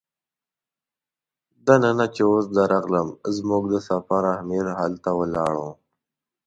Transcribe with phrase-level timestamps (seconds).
[1.65, 5.63] دننه چې اودس ته ورغلم زموږ د سفر امیر هلته ولاړ و.